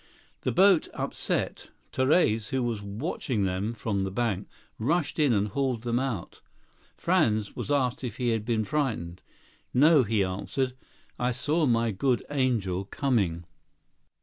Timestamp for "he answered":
10.01-10.73